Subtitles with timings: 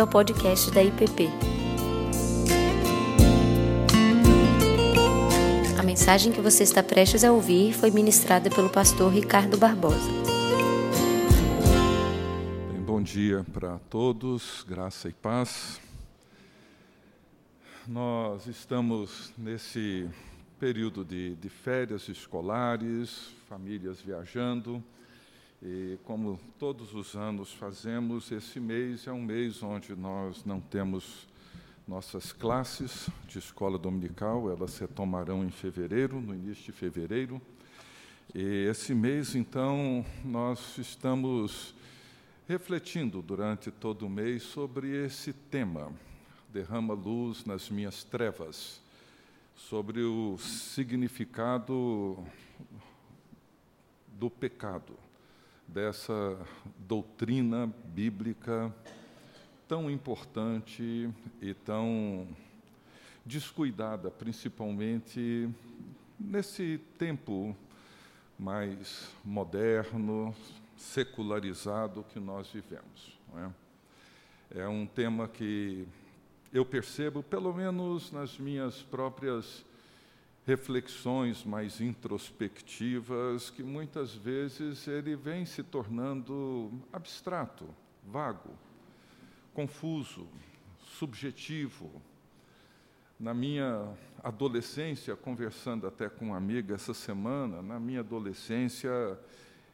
[0.00, 1.28] bem-vindo ao podcast da IPP.
[5.78, 10.10] A mensagem que você está prestes a ouvir foi ministrada pelo pastor Ricardo Barbosa.
[12.72, 15.80] Bem, bom dia para todos, graça e paz.
[17.86, 20.08] Nós estamos nesse
[20.58, 24.82] período de, de férias escolares, famílias viajando.
[25.62, 31.28] E como todos os anos fazemos, esse mês é um mês onde nós não temos
[31.86, 37.42] nossas classes de escola dominical, elas retomarão em fevereiro, no início de fevereiro.
[38.34, 41.74] E esse mês, então, nós estamos
[42.48, 45.92] refletindo durante todo o mês sobre esse tema,
[46.48, 48.80] derrama luz nas minhas trevas,
[49.54, 52.16] sobre o significado
[54.08, 55.09] do pecado
[55.72, 56.36] dessa
[56.78, 58.74] doutrina bíblica
[59.68, 61.08] tão importante
[61.40, 62.26] e tão
[63.24, 65.48] descuidada, principalmente
[66.18, 67.56] nesse tempo
[68.36, 70.34] mais moderno,
[70.76, 73.18] secularizado que nós vivemos.
[74.52, 74.62] É?
[74.62, 75.86] é um tema que
[76.52, 79.64] eu percebo, pelo menos nas minhas próprias
[80.46, 87.66] reflexões mais introspectivas, que muitas vezes ele vem se tornando abstrato,
[88.06, 88.50] vago,
[89.52, 90.26] confuso,
[90.82, 91.90] subjetivo.
[93.18, 93.92] Na minha
[94.24, 98.90] adolescência, conversando até com uma amiga essa semana, na minha adolescência,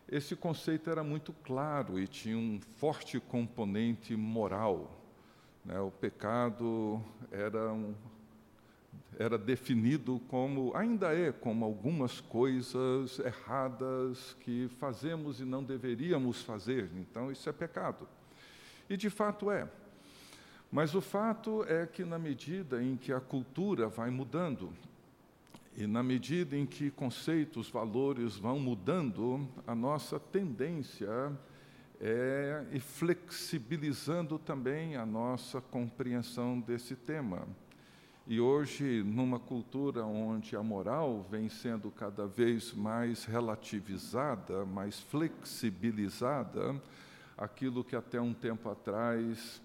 [0.09, 5.00] esse conceito era muito claro e tinha um forte componente moral.
[5.64, 5.81] Né?
[5.81, 7.00] O pecado
[7.31, 7.94] era um
[9.19, 16.91] era definido como, ainda é, como algumas coisas erradas que fazemos e não deveríamos fazer.
[16.97, 18.06] Então, isso é pecado.
[18.88, 19.69] E de fato é.
[20.70, 24.72] Mas o fato é que, na medida em que a cultura vai mudando,
[25.76, 31.09] e na medida em que conceitos, valores vão mudando, a nossa tendência
[32.00, 37.47] é ir flexibilizando também a nossa compreensão desse tema.
[38.28, 46.75] E hoje, numa cultura onde a moral vem sendo cada vez mais relativizada, mais flexibilizada,
[47.38, 49.62] aquilo que até um tempo atrás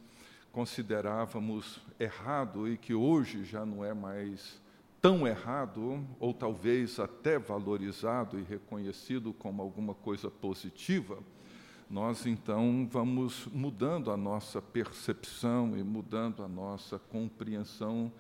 [0.52, 4.62] considerávamos errado e que hoje já não é mais
[5.02, 11.18] tão errado, ou talvez até valorizado e reconhecido como alguma coisa positiva,
[11.90, 18.12] nós então vamos mudando a nossa percepção e mudando a nossa compreensão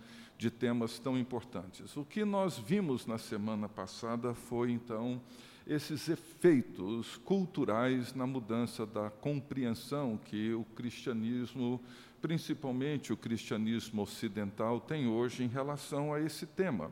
[0.41, 1.95] de temas tão importantes.
[1.95, 5.21] O que nós vimos na semana passada foi, então,
[5.67, 11.79] esses efeitos culturais na mudança da compreensão que o cristianismo,
[12.19, 16.89] principalmente o cristianismo ocidental, tem hoje em relação a esse tema.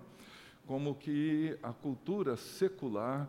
[0.68, 3.28] Como que a cultura secular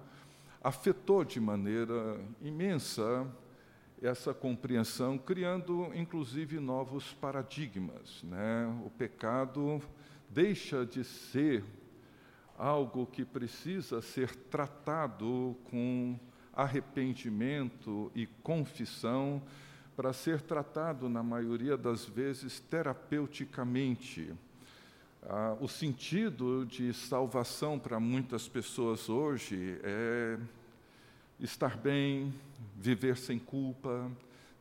[0.62, 3.26] afetou de maneira imensa
[4.03, 8.22] essa compreensão, criando inclusive novos paradigmas.
[8.22, 8.66] Né?
[8.84, 9.80] O pecado
[10.30, 11.64] deixa de ser
[12.56, 16.18] algo que precisa ser tratado com
[16.52, 19.42] arrependimento e confissão,
[19.96, 24.32] para ser tratado, na maioria das vezes, terapeuticamente.
[25.22, 30.38] Ah, o sentido de salvação para muitas pessoas hoje é
[31.38, 32.32] estar bem,
[32.76, 34.10] viver sem culpa,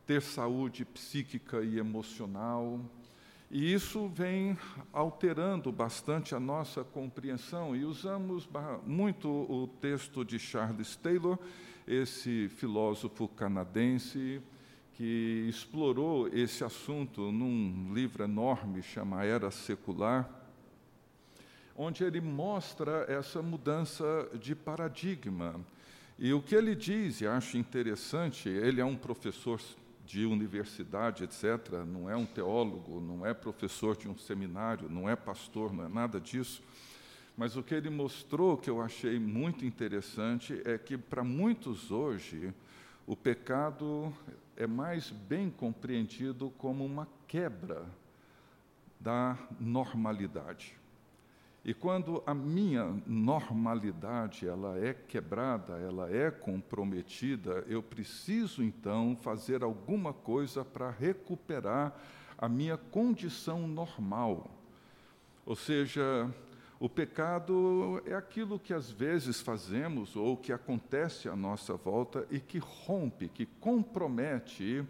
[0.06, 2.80] ter saúde psíquica e emocional,
[3.50, 4.56] e isso vem
[4.92, 8.48] alterando bastante a nossa compreensão, e usamos
[8.86, 11.36] muito o texto de Charles Taylor,
[11.86, 14.40] esse filósofo canadense,
[14.94, 20.28] que explorou esse assunto num livro enorme chamado Era Secular,
[21.74, 25.58] onde ele mostra essa mudança de paradigma.
[26.18, 29.58] E o que ele diz, e acho interessante, ele é um professor
[30.10, 35.14] de universidade, etc., não é um teólogo, não é professor de um seminário, não é
[35.14, 36.60] pastor, não é nada disso.
[37.36, 42.52] Mas o que ele mostrou, que eu achei muito interessante, é que para muitos hoje,
[43.06, 44.12] o pecado
[44.56, 47.86] é mais bem compreendido como uma quebra
[48.98, 50.79] da normalidade.
[51.62, 59.62] E quando a minha normalidade ela é quebrada, ela é comprometida, eu preciso então fazer
[59.62, 61.94] alguma coisa para recuperar
[62.38, 64.50] a minha condição normal.
[65.44, 66.32] Ou seja,
[66.78, 72.40] o pecado é aquilo que às vezes fazemos ou que acontece à nossa volta e
[72.40, 74.82] que rompe, que compromete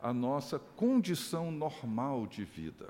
[0.00, 2.88] a nossa condição normal de vida.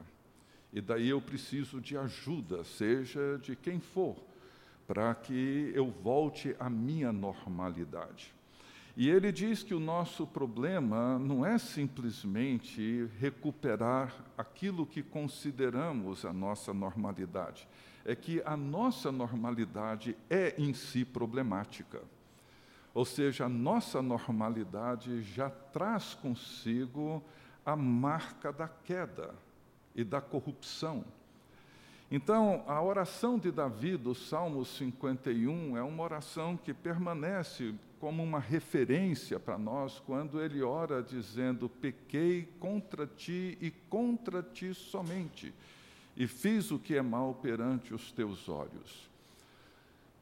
[0.76, 4.14] E daí eu preciso de ajuda, seja de quem for,
[4.86, 8.34] para que eu volte à minha normalidade.
[8.94, 16.32] E ele diz que o nosso problema não é simplesmente recuperar aquilo que consideramos a
[16.34, 17.66] nossa normalidade,
[18.04, 22.02] é que a nossa normalidade é em si problemática.
[22.92, 27.24] Ou seja, a nossa normalidade já traz consigo
[27.64, 29.45] a marca da queda
[29.96, 31.04] e da corrupção.
[32.08, 38.38] Então, a oração de Davi do Salmo 51 é uma oração que permanece como uma
[38.38, 45.52] referência para nós quando ele ora dizendo: Pequei contra ti e contra ti somente,
[46.16, 49.10] e fiz o que é mal perante os teus olhos.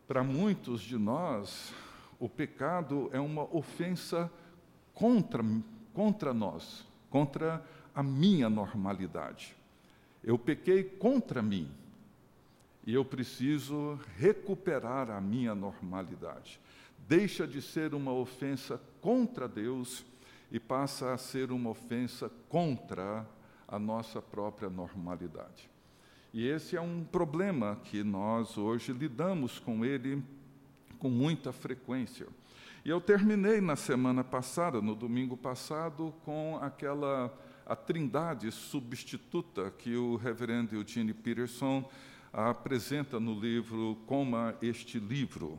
[0.06, 1.75] Para muitos de nós,
[2.19, 4.31] o pecado é uma ofensa
[4.94, 5.43] contra,
[5.93, 7.62] contra nós, contra
[7.94, 9.55] a minha normalidade.
[10.25, 11.71] Eu pequei contra mim
[12.87, 16.59] e eu preciso recuperar a minha normalidade.
[17.06, 20.03] Deixa de ser uma ofensa contra Deus
[20.50, 23.26] e passa a ser uma ofensa contra
[23.69, 25.69] a nossa própria normalidade.
[26.32, 30.23] E esse é um problema que nós hoje lidamos com ele
[30.99, 32.27] com muita frequência.
[32.85, 37.32] E eu terminei na semana passada, no domingo passado, com aquela
[37.66, 41.88] a trindade substituta que o reverendo Eugene Peterson
[42.32, 45.58] apresenta no livro Coma este livro.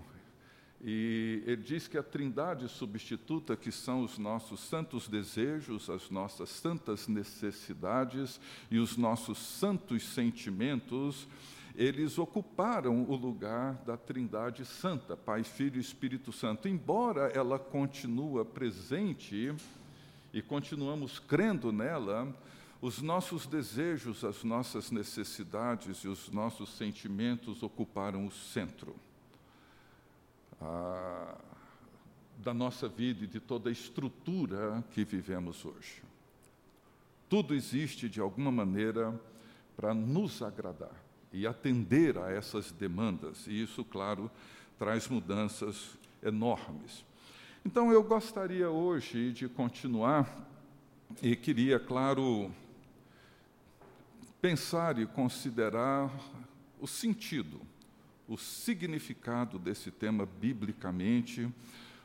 [0.83, 6.49] E ele diz que a trindade substituta, que são os nossos santos desejos, as nossas
[6.49, 11.27] santas necessidades e os nossos santos sentimentos,
[11.75, 16.67] eles ocuparam o lugar da Trindade Santa, Pai, Filho e Espírito Santo.
[16.67, 19.53] Embora ela continua presente
[20.35, 22.27] e continuamos crendo nela,
[22.81, 28.97] os nossos desejos, as nossas necessidades e os nossos sentimentos ocuparam o centro
[30.61, 31.37] ah,
[32.39, 36.03] da nossa vida e de toda a estrutura que vivemos hoje.
[37.29, 39.17] Tudo existe de alguma maneira
[39.77, 41.01] para nos agradar
[41.31, 44.29] e atender a essas demandas, e isso, claro,
[44.77, 47.05] traz mudanças enormes.
[47.67, 50.47] Então, eu gostaria hoje de continuar
[51.19, 52.51] e queria, claro,
[54.39, 56.11] pensar e considerar
[56.79, 57.59] o sentido,
[58.27, 61.51] o significado desse tema biblicamente,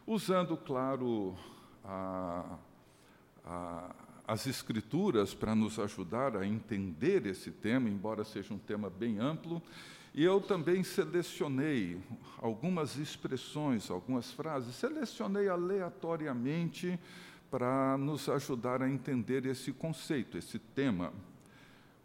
[0.07, 1.37] usando, claro,
[1.85, 2.57] a,
[3.45, 3.95] a
[4.27, 9.61] as Escrituras para nos ajudar a entender esse tema, embora seja um tema bem amplo.
[10.13, 12.01] E eu também selecionei
[12.39, 16.99] algumas expressões, algumas frases, selecionei aleatoriamente
[17.51, 21.13] para nos ajudar a entender esse conceito, esse tema.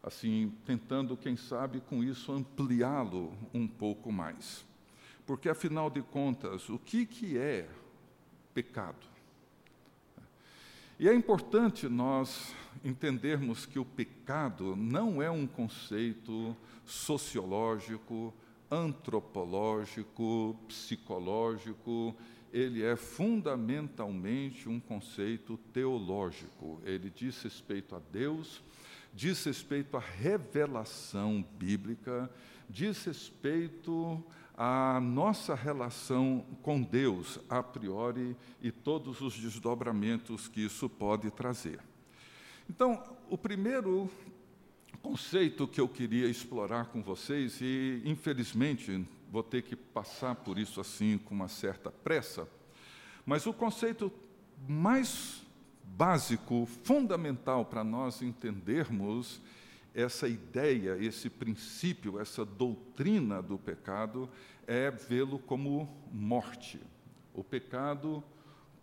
[0.04, 4.64] Assim, tentando, quem sabe, com isso ampliá-lo um pouco mais.
[5.26, 7.68] Porque, afinal de contas, o que, que é
[8.54, 9.08] pecado?
[11.00, 12.54] E é importante nós
[12.84, 16.56] entendermos que o pecado não é um conceito
[16.86, 18.34] sociológico,
[18.70, 22.16] antropológico, psicológico,
[22.52, 26.82] ele é fundamentalmente um conceito teológico.
[26.86, 28.64] Ele diz respeito a Deus,
[29.14, 32.32] diz respeito à revelação bíblica,
[32.70, 34.24] diz respeito
[34.58, 41.82] a nossa relação com Deus a priori e todos os desdobramentos que isso pode trazer.
[42.70, 44.10] Então, o primeiro
[45.06, 50.82] conceito que eu queria explorar com vocês, e infelizmente vou ter que passar por isso
[50.82, 52.50] assim com uma certa pressa,
[53.24, 54.12] mas o conceito
[54.68, 55.44] mais
[55.84, 59.40] básico, fundamental para nós entendermos
[59.94, 64.28] essa ideia, esse princípio, essa doutrina do pecado
[64.66, 66.80] é vê-lo como morte.
[67.32, 68.24] O pecado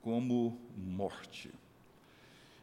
[0.00, 1.50] como morte.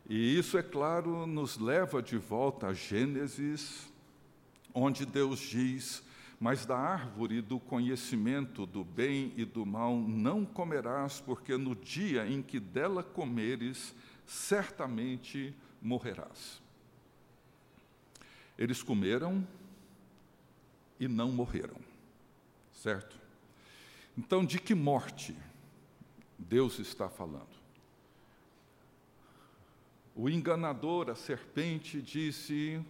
[0.10, 3.88] E isso, é claro, nos leva de volta a Gênesis,
[4.74, 6.02] onde Deus diz:
[6.40, 12.28] Mas da árvore do conhecimento do bem e do mal não comerás, porque no dia
[12.28, 13.94] em que dela comeres,
[14.26, 16.60] certamente morrerás.
[18.58, 19.48] Eles comeram
[21.00, 21.78] e não morreram,
[22.74, 23.16] certo?
[24.18, 25.38] Então, de que morte
[26.38, 27.59] Deus está falando?
[30.22, 32.86] O enganador, a serpente, disse: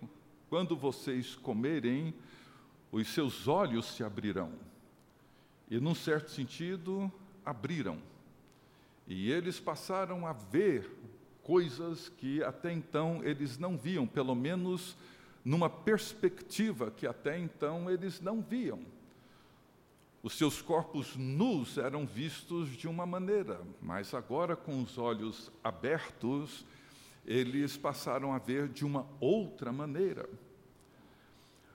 [0.49, 2.11] quando vocês comerem,
[2.91, 4.51] os seus olhos se abrirão.
[5.69, 7.11] E, num certo sentido,
[7.45, 7.99] abriram.
[9.07, 10.89] E eles passaram a ver
[11.43, 14.97] coisas que até então eles não viam, pelo menos
[15.45, 18.79] numa perspectiva que até então eles não viam.
[20.23, 26.65] Os seus corpos nus eram vistos de uma maneira, mas agora, com os olhos abertos,
[27.29, 30.27] eles passaram a ver de uma outra maneira.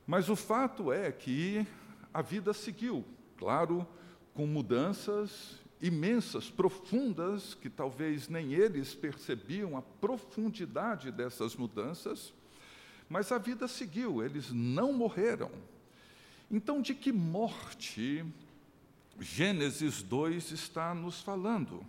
[0.05, 1.65] Mas o fato é que
[2.13, 3.05] a vida seguiu,
[3.39, 3.87] claro,
[4.35, 12.33] com mudanças imensas, profundas, que talvez nem eles percebiam a profundidade dessas mudanças,
[13.09, 15.53] mas a vida seguiu, eles não morreram.
[16.51, 18.25] Então, de que morte
[19.21, 21.87] Gênesis 2 está nos falando?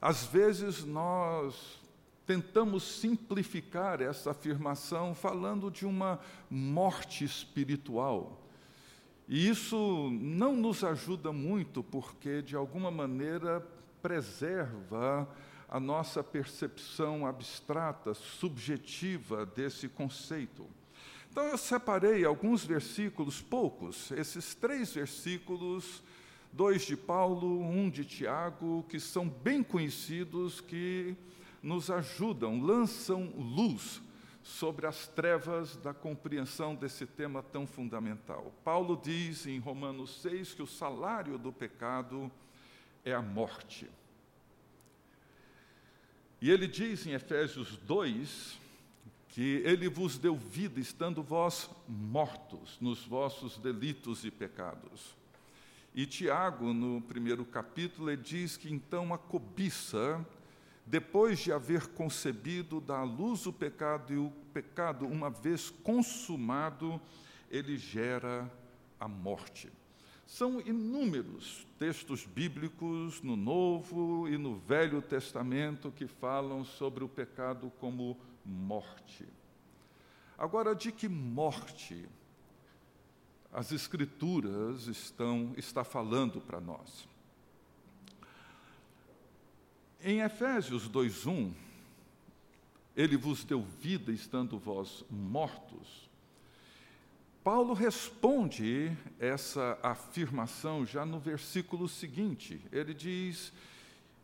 [0.00, 1.78] Às vezes nós
[2.30, 8.40] tentamos simplificar essa afirmação falando de uma morte espiritual.
[9.26, 13.66] E isso não nos ajuda muito, porque, de alguma maneira,
[14.00, 15.28] preserva
[15.68, 20.68] a nossa percepção abstrata, subjetiva desse conceito.
[21.32, 26.00] Então, eu separei alguns versículos, poucos, esses três versículos,
[26.52, 31.16] dois de Paulo, um de Tiago, que são bem conhecidos, que
[31.62, 34.00] nos ajudam, lançam luz
[34.42, 38.52] sobre as trevas da compreensão desse tema tão fundamental.
[38.64, 42.30] Paulo diz em Romanos 6 que o salário do pecado
[43.04, 43.88] é a morte.
[46.40, 48.58] E ele diz em Efésios 2
[49.28, 55.14] que ele vos deu vida, estando vós mortos nos vossos delitos e pecados.
[55.94, 60.24] E Tiago, no primeiro capítulo, ele diz que então a cobiça,
[60.90, 67.00] depois de haver concebido, dá à luz o pecado, e o pecado, uma vez consumado,
[67.48, 68.50] ele gera
[68.98, 69.70] a morte.
[70.26, 77.70] São inúmeros textos bíblicos no Novo e no Velho Testamento que falam sobre o pecado
[77.78, 79.28] como morte.
[80.36, 82.04] Agora, de que morte
[83.52, 87.09] as Escrituras estão está falando para nós?
[90.02, 91.52] Em Efésios 2:1,
[92.96, 96.08] ele vos deu vida estando vós mortos.
[97.44, 102.60] Paulo responde essa afirmação já no versículo seguinte.
[102.72, 103.52] Ele diz: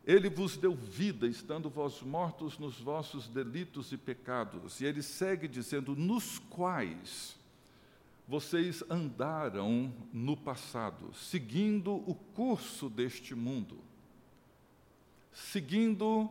[0.07, 4.81] Ele vos deu vida, estando vós mortos nos vossos delitos e pecados.
[4.81, 7.37] E ele segue dizendo: Nos quais
[8.27, 13.79] vocês andaram no passado, seguindo o curso deste mundo,
[15.37, 16.31] seguindo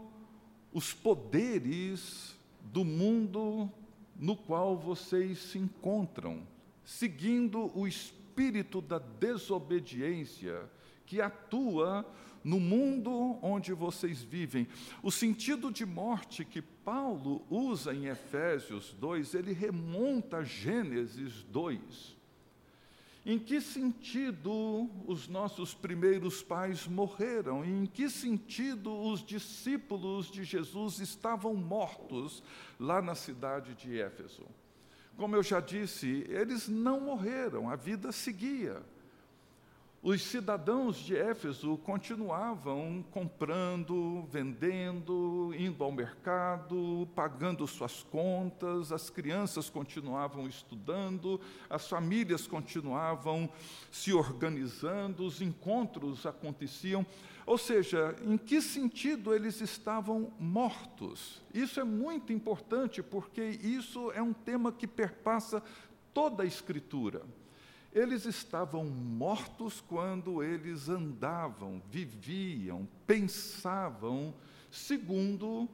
[0.74, 3.72] os poderes do mundo
[4.20, 6.42] no qual vocês se encontram
[6.84, 10.70] seguindo o espírito da desobediência
[11.06, 12.06] que atua
[12.44, 14.68] no mundo onde vocês vivem.
[15.02, 22.15] O sentido de morte que Paulo usa em Efésios 2, ele remonta a Gênesis 2.
[23.26, 27.66] Em que sentido os nossos primeiros pais morreram?
[27.66, 32.44] Em que sentido os discípulos de Jesus estavam mortos
[32.80, 34.46] lá na cidade de Éfeso?
[35.18, 38.84] Como eu já disse, eles não morreram, a vida seguia.
[40.08, 49.68] Os cidadãos de Éfeso continuavam comprando, vendendo, indo ao mercado, pagando suas contas, as crianças
[49.68, 53.50] continuavam estudando, as famílias continuavam
[53.90, 57.04] se organizando, os encontros aconteciam.
[57.44, 61.42] Ou seja, em que sentido eles estavam mortos?
[61.52, 65.64] Isso é muito importante porque isso é um tema que perpassa
[66.14, 67.24] toda a Escritura.
[67.96, 74.36] Eles estavam mortos quando eles andavam, viviam, pensavam,
[74.70, 75.70] segundo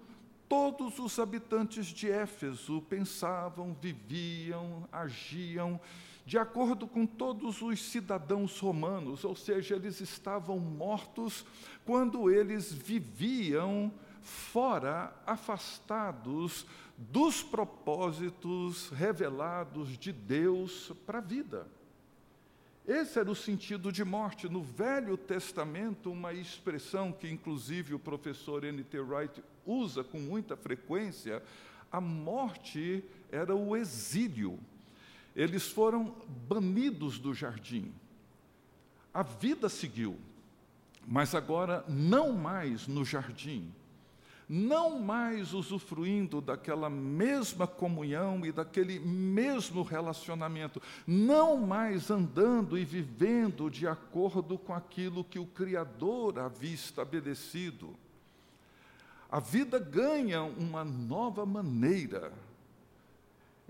[0.48, 5.82] todos os habitantes de Éfeso pensavam, viviam, agiam
[6.24, 11.44] de acordo com todos os cidadãos romanos, ou seja, eles estavam mortos
[11.86, 21.81] quando eles viviam fora, afastados dos propósitos revelados de Deus para a vida.
[22.88, 24.50] Esse era o sentido de morte.
[24.50, 29.00] No Velho Testamento, uma expressão que, inclusive, o professor N.T.
[29.00, 31.44] Wright usa com muita frequência,
[31.92, 34.60] a morte era o exílio
[35.36, 36.16] eles foram
[36.48, 37.92] banidos do jardim.
[39.14, 40.18] A vida seguiu,
[41.08, 43.72] mas agora não mais no jardim,
[44.54, 53.72] não mais usufruindo daquela mesma comunhão e daquele mesmo relacionamento, não mais andando e vivendo
[53.72, 57.96] de acordo com aquilo que o Criador havia estabelecido.
[59.32, 62.34] a vida ganha uma nova maneira.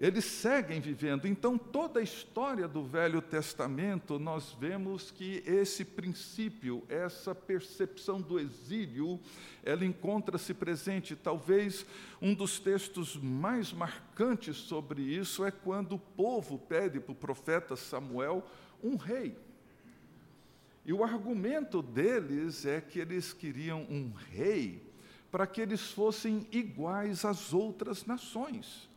[0.02, 1.28] Eles seguem vivendo.
[1.28, 8.40] Então, toda a história do Velho Testamento, nós vemos que esse princípio, essa percepção do
[8.40, 9.20] exílio,
[9.64, 11.16] ela encontra-se presente.
[11.16, 11.86] Talvez
[12.20, 17.76] um dos textos mais marcantes sobre isso é quando o povo pede para o profeta
[17.76, 18.44] Samuel
[18.84, 19.38] um rei.
[20.84, 24.82] E o argumento deles é que eles queriam um rei
[25.30, 28.90] para que eles fossem iguais às outras nações.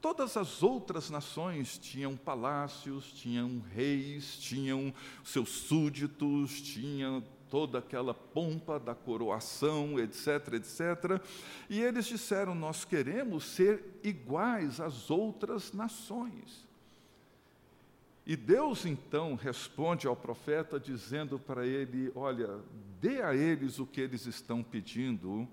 [0.00, 8.78] Todas as outras nações tinham palácios, tinham reis, tinham seus súditos, tinham toda aquela pompa
[8.78, 11.20] da coroação, etc, etc.
[11.68, 16.66] E eles disseram: Nós queremos ser iguais às outras nações.
[18.24, 22.60] E Deus então responde ao profeta dizendo para ele: Olha,
[23.00, 25.48] dê a eles o que eles estão pedindo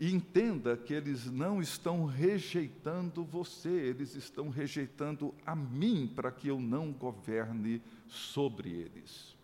[0.00, 6.48] e entenda que eles não estão rejeitando você, eles estão rejeitando a mim para que
[6.48, 9.36] eu não governe sobre eles.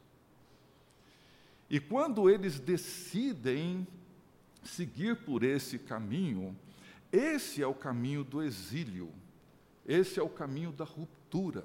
[1.70, 3.86] E quando eles decidem
[4.64, 6.56] seguir por esse caminho,
[7.12, 9.12] esse é o caminho do exílio,
[9.86, 11.64] esse é o caminho da ruptura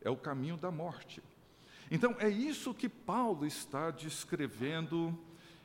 [0.00, 1.22] é o caminho da morte.
[1.90, 5.18] Então, é isso que Paulo está descrevendo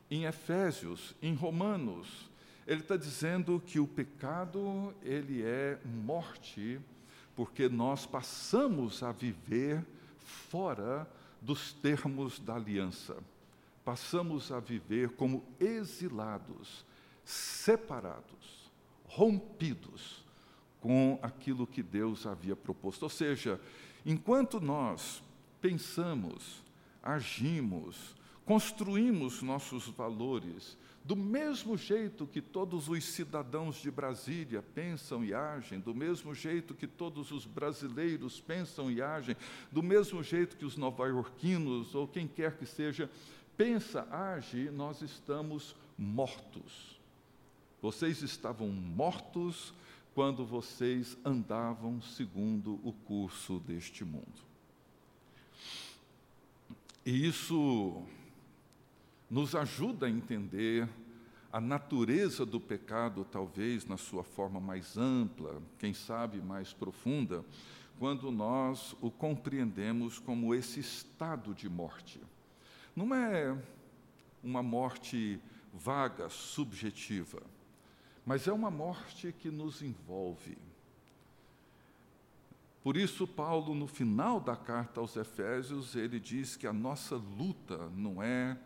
[0.09, 2.29] em Efésios, em Romanos.
[2.65, 6.79] Ele está dizendo que o pecado, ele é morte,
[7.35, 9.85] porque nós passamos a viver
[10.17, 11.07] fora
[11.41, 13.17] dos termos da aliança.
[13.83, 16.85] Passamos a viver como exilados,
[17.25, 18.71] separados,
[19.05, 20.23] rompidos
[20.79, 23.03] com aquilo que Deus havia proposto.
[23.03, 23.59] Ou seja,
[24.05, 25.23] Enquanto nós
[25.61, 26.61] pensamos,
[27.01, 28.15] agimos,
[28.45, 35.79] construímos nossos valores, do mesmo jeito que todos os cidadãos de Brasília pensam e agem,
[35.79, 39.35] do mesmo jeito que todos os brasileiros pensam e agem,
[39.71, 43.09] do mesmo jeito que os nova-iorquinos ou quem quer que seja
[43.57, 46.99] pensa, age, nós estamos mortos.
[47.81, 49.73] Vocês estavam mortos
[50.15, 54.53] quando vocês andavam segundo o curso deste mundo.
[57.05, 58.05] E isso
[59.29, 60.87] nos ajuda a entender
[61.53, 67.45] a natureza do pecado, talvez na sua forma mais ampla, quem sabe mais profunda,
[67.97, 72.19] quando nós o compreendemos como esse estado de morte.
[72.93, 73.57] Não é
[74.43, 75.39] uma morte
[75.73, 77.41] vaga, subjetiva
[78.25, 80.57] mas é uma morte que nos envolve.
[82.81, 87.89] Por isso, Paulo, no final da carta aos Efésios, ele diz que a nossa luta
[87.95, 88.57] não é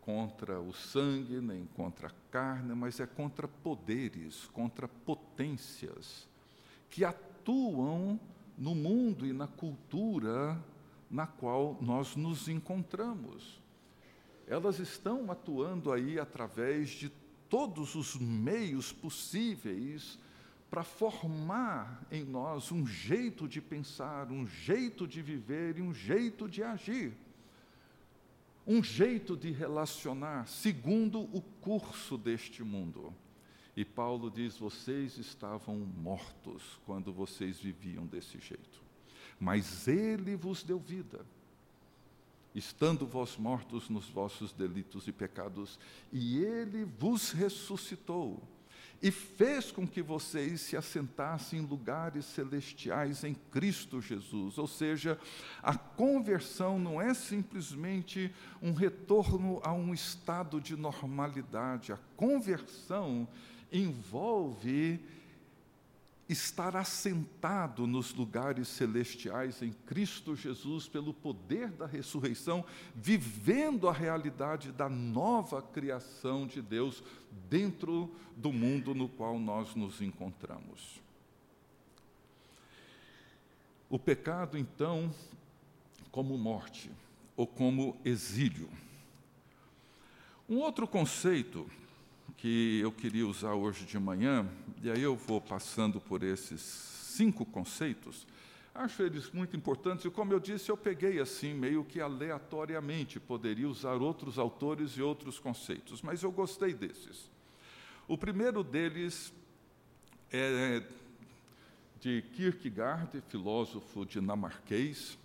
[0.00, 6.28] contra o sangue, nem contra a carne, mas é contra poderes, contra potências
[6.88, 8.18] que atuam
[8.58, 10.62] no mundo e na cultura
[11.10, 13.60] na qual nós nos encontramos.
[14.46, 17.10] Elas estão atuando aí através de
[17.48, 20.18] todos os meios possíveis
[20.70, 26.48] para formar em nós um jeito de pensar, um jeito de viver e um jeito
[26.48, 27.12] de agir.
[28.70, 33.12] Um jeito de relacionar segundo o curso deste mundo.
[33.76, 38.80] E Paulo diz: vocês estavam mortos quando vocês viviam desse jeito,
[39.40, 41.26] mas ele vos deu vida
[42.54, 45.78] estando vós mortos nos vossos delitos e pecados,
[46.12, 48.40] e ele vos ressuscitou
[49.02, 54.58] e fez com que vocês se assentassem em lugares celestiais em Cristo Jesus.
[54.58, 55.18] Ou seja,
[55.62, 63.26] a conversão não é simplesmente um retorno a um estado de normalidade, a conversão
[63.72, 65.00] envolve
[66.32, 74.70] estar assentado nos lugares celestiais em Cristo Jesus, pelo poder da ressurreição, vivendo a realidade
[74.70, 77.02] da nova criação de Deus
[77.48, 81.00] dentro do mundo no qual nós nos encontramos.
[83.88, 85.12] O pecado, então,
[86.10, 86.90] como morte
[87.36, 88.68] ou como exílio.
[90.48, 91.68] Um outro conceito
[92.36, 94.48] que eu queria usar hoje de manhã,
[94.82, 98.26] e aí eu vou passando por esses cinco conceitos.
[98.74, 103.68] Acho eles muito importantes, e como eu disse, eu peguei assim, meio que aleatoriamente, poderia
[103.68, 107.28] usar outros autores e outros conceitos, mas eu gostei desses.
[108.06, 109.32] O primeiro deles
[110.32, 110.82] é
[112.00, 115.18] de Kierkegaard, filósofo dinamarquês,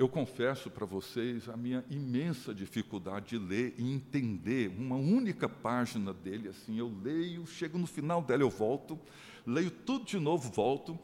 [0.00, 6.14] Eu confesso para vocês a minha imensa dificuldade de ler e entender uma única página
[6.14, 6.48] dele.
[6.48, 8.98] Assim, eu leio, chego no final dela, eu volto,
[9.46, 10.98] leio tudo de novo, volto.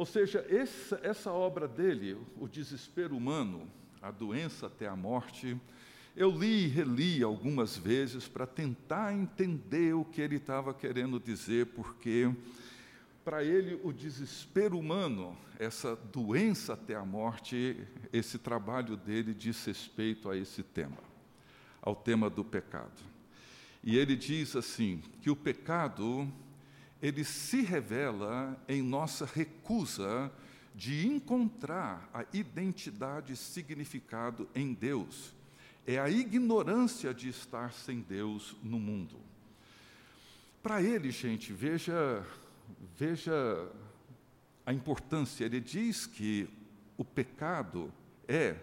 [0.00, 5.60] Ou seja, essa, essa obra dele, O Desespero Humano, A Doença até a Morte,
[6.16, 11.66] eu li e reli algumas vezes para tentar entender o que ele estava querendo dizer,
[11.66, 12.34] porque
[13.22, 17.76] para ele o desespero humano, essa doença até a morte,
[18.10, 20.96] esse trabalho dele diz respeito a esse tema,
[21.82, 23.02] ao tema do pecado.
[23.84, 26.26] E ele diz assim, que o pecado
[27.02, 30.30] ele se revela em nossa recusa
[30.74, 35.34] de encontrar a identidade e significado em Deus
[35.86, 39.16] é a ignorância de estar sem Deus no mundo.
[40.62, 42.24] Para ele, gente, veja,
[42.96, 43.32] veja
[44.64, 45.44] a importância.
[45.44, 46.48] Ele diz que
[46.96, 47.92] o pecado
[48.28, 48.56] é,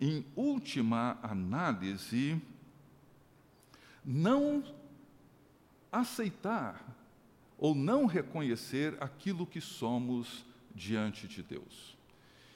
[0.00, 2.40] em última análise,
[4.04, 4.62] não
[5.90, 6.80] aceitar
[7.60, 10.44] ou não reconhecer aquilo que somos
[10.74, 11.96] diante de Deus.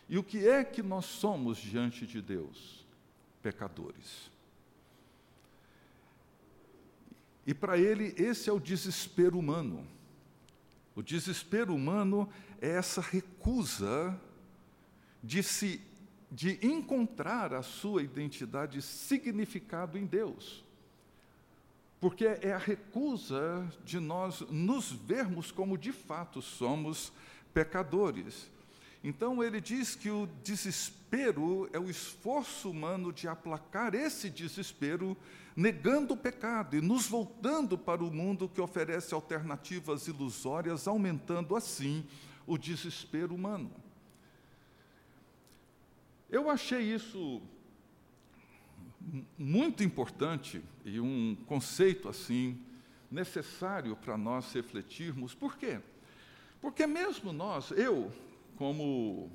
[0.09, 2.85] E o que é que nós somos diante de Deus?
[3.45, 4.31] pecadores.
[7.47, 9.87] E para ele, esse é o desespero humano.
[10.97, 12.27] O desespero humano
[12.59, 14.19] é essa recusa
[15.23, 15.79] de se
[16.33, 20.65] de encontrar a sua identidade e significado em Deus.
[22.05, 27.11] Porque é a recusa de nós nos vermos como de fato somos
[27.55, 28.51] pecadores.
[29.03, 35.17] Então ele diz que o desespero é o esforço humano de aplacar esse desespero,
[35.57, 42.07] negando o pecado e nos voltando para o mundo que oferece alternativas ilusórias, aumentando assim
[42.47, 43.73] o desespero humano.
[46.29, 47.41] Eu achei isso
[49.39, 52.61] muito importante e um conceito assim
[53.11, 55.35] necessário para nós refletirmos.
[55.35, 55.81] Por quê?
[56.61, 58.13] Porque mesmo nós, eu,
[58.57, 59.31] como,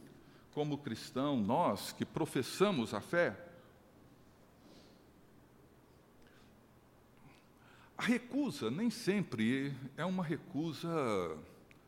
[0.54, 3.38] como cristão, nós que professamos a fé,
[7.98, 10.90] a recusa nem sempre é uma recusa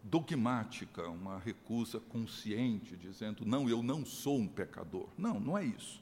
[0.03, 5.07] dogmática, uma recusa consciente, dizendo, não, eu não sou um pecador.
[5.17, 6.01] Não, não é isso.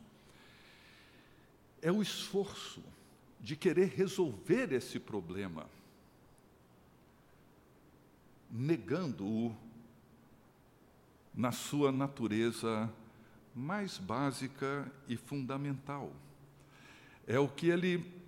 [1.81, 2.83] É o esforço
[3.39, 5.65] de querer resolver esse problema,
[8.51, 9.55] negando-o
[11.33, 12.91] na sua natureza
[13.55, 16.11] mais básica e fundamental.
[17.25, 18.19] É o que ele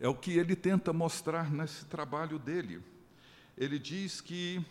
[0.00, 2.82] é o que ele tenta mostrar nesse trabalho dele.
[3.56, 4.64] Ele diz que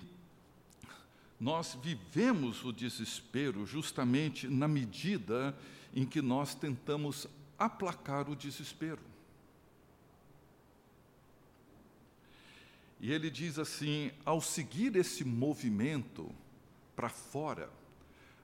[1.40, 5.56] nós vivemos o desespero justamente na medida
[5.94, 7.28] em que nós tentamos
[7.60, 9.02] aplacar o desespero.
[13.00, 16.30] E ele diz assim: ao seguir esse movimento,
[16.96, 17.70] para fora,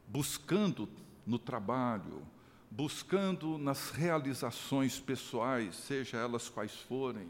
[0.08, 0.88] buscando
[1.26, 2.26] no trabalho,
[2.72, 7.28] buscando nas realizações pessoais, seja elas quais forem,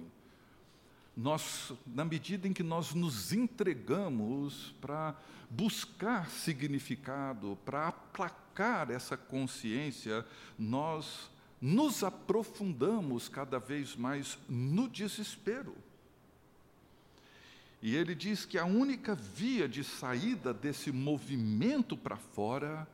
[1.15, 5.15] nós, na medida em que nós nos entregamos para
[5.49, 10.25] buscar significado, para aplacar essa consciência,
[10.59, 11.29] nós
[11.61, 15.75] nos aprofundamos cada vez mais no desespero.
[17.81, 22.87] E ele diz que a única via de saída desse movimento para fora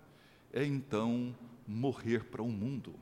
[0.51, 1.35] é então
[1.67, 2.93] morrer para o mundo.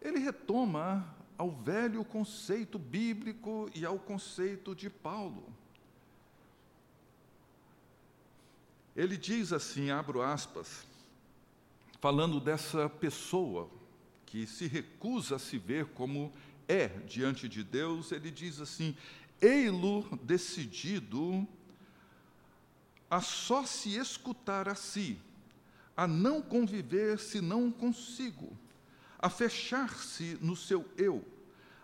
[0.00, 5.44] Ele retoma ao velho conceito bíblico e ao conceito de Paulo.
[8.94, 10.86] Ele diz assim, abro aspas,
[12.00, 13.68] falando dessa pessoa
[14.32, 16.32] que se recusa a se ver como
[16.66, 18.96] é diante de Deus, ele diz assim:
[19.38, 21.46] ei-lo decidido
[23.10, 25.20] a só se escutar a si,
[25.94, 28.56] a não conviver senão consigo,
[29.18, 31.22] a fechar-se no seu eu,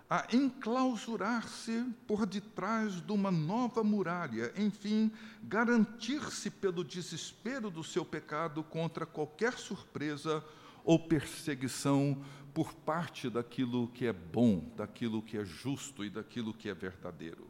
[0.08, 8.64] a enclausurar-se por detrás de uma nova muralha, enfim, garantir-se pelo desespero do seu pecado
[8.64, 10.42] contra qualquer surpresa
[10.84, 16.68] ou perseguição por parte daquilo que é bom, daquilo que é justo e daquilo que
[16.68, 17.46] é verdadeiro.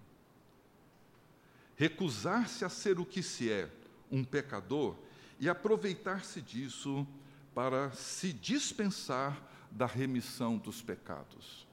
[1.77, 3.71] Recusar-se a ser o que se é,
[4.11, 4.97] um pecador,
[5.41, 7.07] e aproveitar-se disso
[7.55, 11.67] para se dispensar da remissão dos pecados.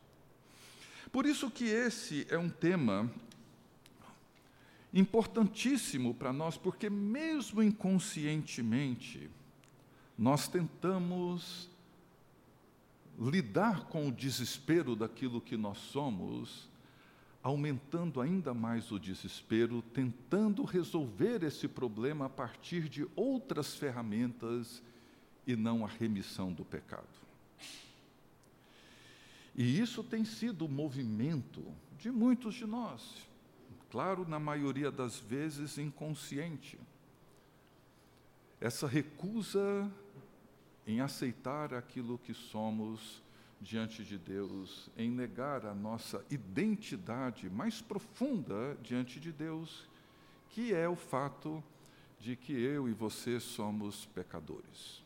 [1.12, 3.12] Por isso que esse é um tema
[4.94, 9.30] importantíssimo para nós, porque mesmo inconscientemente,
[10.17, 11.69] nós tentamos
[13.19, 16.69] lidar com o desespero daquilo que nós somos,
[17.41, 24.82] aumentando ainda mais o desespero, tentando resolver esse problema a partir de outras ferramentas
[25.45, 27.08] e não a remissão do pecado.
[29.56, 31.63] E isso tem sido o movimento
[31.97, 33.25] de muitos de nós,
[33.89, 36.78] claro, na maioria das vezes inconsciente.
[38.60, 39.89] Essa recusa
[40.86, 43.24] em aceitar aquilo que somos
[43.60, 49.88] diante de Deus, em negar a nossa identidade mais profunda diante de Deus,
[50.50, 51.63] que é o fato
[52.19, 55.04] de que eu e você somos pecadores.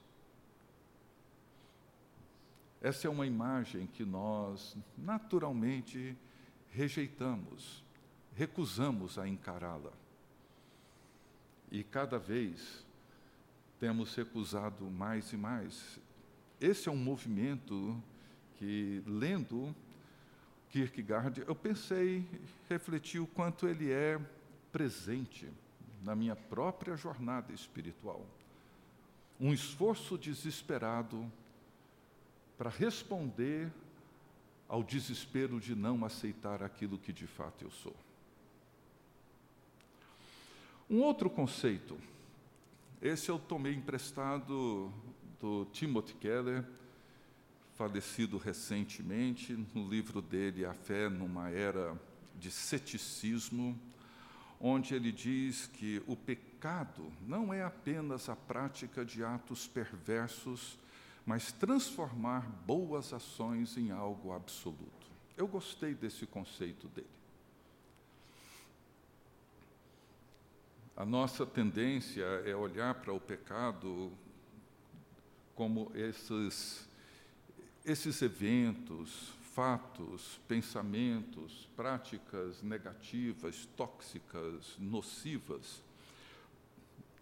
[2.82, 6.18] Essa é uma imagem que nós naturalmente
[6.70, 7.84] rejeitamos,
[8.36, 9.92] recusamos a encará-la.
[11.72, 12.86] E cada vez
[13.80, 16.00] temos recusado mais e mais.
[16.60, 18.02] Esse é um movimento
[18.58, 19.74] que, lendo
[20.70, 22.28] Kierkegaard, eu pensei,
[22.70, 24.20] refleti o quanto ele é
[24.72, 25.48] presente
[26.04, 28.26] na minha própria jornada espiritual.
[29.40, 31.32] Um esforço desesperado
[32.58, 33.72] para responder
[34.68, 37.96] ao desespero de não aceitar aquilo que de fato eu sou.
[40.90, 41.98] Um outro conceito
[43.02, 44.92] esse eu tomei emprestado
[45.40, 46.66] do Timothy Keller,
[47.76, 51.98] falecido recentemente, no livro dele A Fé numa Era
[52.38, 53.80] de Ceticismo,
[54.60, 60.78] onde ele diz que o pecado não é apenas a prática de atos perversos,
[61.26, 65.08] mas transformar boas ações em algo absoluto.
[65.38, 67.19] Eu gostei desse conceito dele.
[71.00, 74.12] A nossa tendência é olhar para o pecado
[75.56, 76.86] como esses,
[77.86, 85.82] esses eventos, fatos, pensamentos, práticas negativas, tóxicas, nocivas.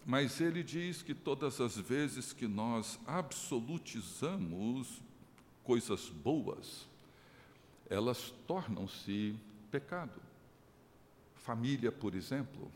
[0.04, 5.04] Mas ele diz que todas as vezes que nós absolutizamos
[5.63, 6.90] coisas boas,
[7.88, 9.36] elas tornam-se
[9.70, 10.20] pecado.
[11.36, 12.72] Família, por exemplo,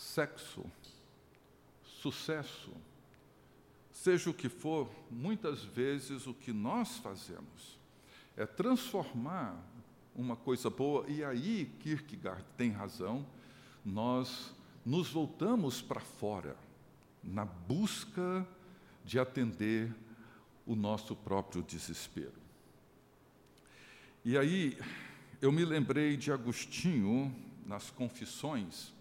[0.00, 0.64] sexo,
[1.84, 2.72] sucesso,
[3.92, 7.78] seja o que for, muitas vezes o que nós fazemos
[8.34, 9.54] é transformar
[10.16, 13.26] uma coisa boa, e aí Kierkegaard tem razão,
[13.84, 14.54] nós
[14.86, 16.56] nos voltamos para fora,
[17.22, 18.46] na busca
[19.04, 19.94] de atender
[20.66, 22.40] o nosso próprio desespero.
[24.24, 24.78] E aí
[25.42, 27.34] eu me lembrei de Agostinho
[27.66, 28.94] nas Confissões,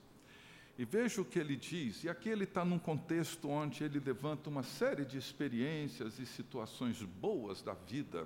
[0.79, 4.49] e veja o que ele diz, e aqui ele está num contexto onde ele levanta
[4.49, 8.25] uma série de experiências e situações boas da vida,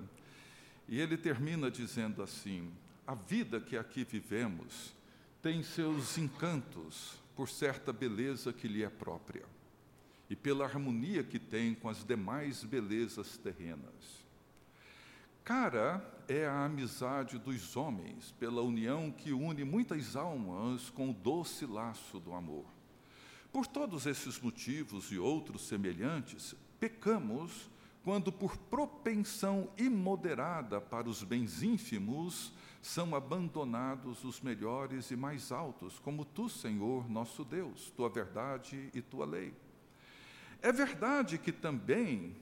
[0.87, 2.71] e ele termina dizendo assim:
[3.07, 4.93] a vida que aqui vivemos
[5.41, 9.45] tem seus encantos por certa beleza que lhe é própria,
[10.29, 14.22] e pela harmonia que tem com as demais belezas terrenas.
[15.43, 21.65] Cara é a amizade dos homens, pela união que une muitas almas com o doce
[21.65, 22.65] laço do amor.
[23.51, 27.69] Por todos esses motivos e outros semelhantes, pecamos
[28.05, 35.99] quando, por propensão imoderada para os bens ínfimos, são abandonados os melhores e mais altos,
[35.99, 39.53] como tu, Senhor, nosso Deus, tua verdade e tua lei.
[40.61, 42.33] É verdade que também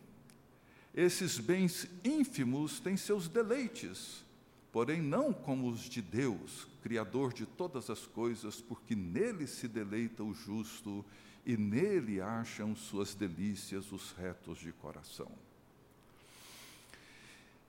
[0.93, 4.23] esses bens ínfimos têm seus deleites,
[4.71, 10.23] porém não como os de Deus, Criador de todas as coisas, porque nele se deleita
[10.23, 11.06] o justo
[11.45, 15.32] e nele acham suas delícias os retos de coração.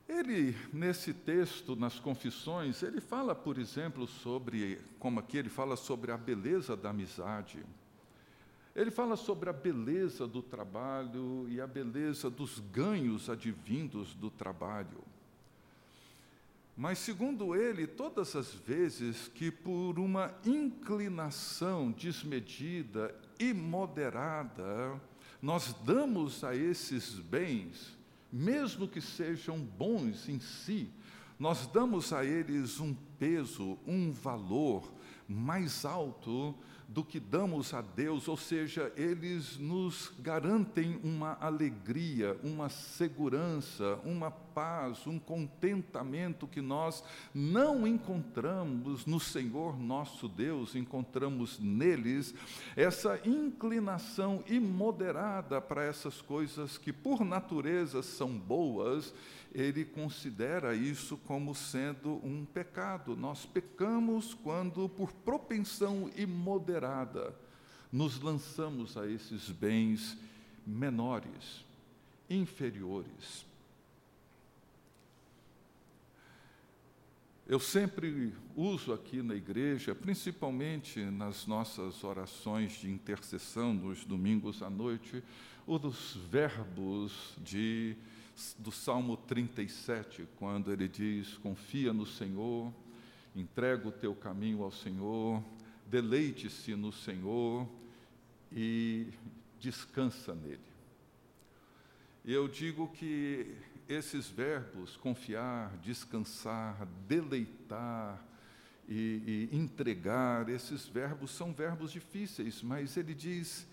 [0.09, 6.11] Ele, nesse texto, nas Confissões, ele fala, por exemplo, sobre, como aqui ele fala sobre
[6.11, 7.65] a beleza da amizade,
[8.75, 15.05] ele fala sobre a beleza do trabalho e a beleza dos ganhos advindos do trabalho.
[16.75, 24.99] Mas, segundo ele, todas as vezes que, por uma inclinação desmedida e moderada,
[25.41, 27.95] nós damos a esses bens,
[28.33, 30.89] mesmo que sejam bons em si,
[31.39, 34.91] nós damos a eles um peso, um valor
[35.29, 36.55] mais alto
[36.93, 44.31] do que damos a Deus, ou seja, eles nos garantem uma alegria, uma segurança, uma
[44.53, 47.03] paz, um contentamento que nós
[47.35, 52.35] não encontramos no Senhor nosso Deus, encontramos neles
[52.77, 59.15] essa inclinação imoderada para essas coisas que por natureza são boas
[59.55, 63.15] ele considera isso como sendo um pecado.
[63.15, 67.35] Nós pecamos quando, por propensão imoderada,
[67.91, 70.17] nos lançamos a esses bens
[70.67, 71.65] menores,
[72.31, 73.45] inferiores.
[77.53, 84.71] Eu sempre uso aqui na igreja, principalmente nas nossas orações de intercessão nos domingos à
[84.71, 85.23] noite,
[85.67, 87.95] os verbos de
[88.59, 92.73] do Salmo 37, quando ele diz: Confia no Senhor,
[93.37, 95.45] entrega o teu caminho ao Senhor,
[95.87, 97.69] deleite-se no Senhor
[98.51, 99.09] e
[99.61, 100.73] descansa nele.
[102.25, 103.55] Eu digo que
[103.89, 108.23] esses verbos, confiar, descansar, deleitar
[108.89, 113.67] e, e entregar, esses verbos são verbos difíceis, mas ele diz: